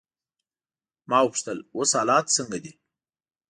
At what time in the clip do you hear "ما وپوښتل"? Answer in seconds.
1.09-1.57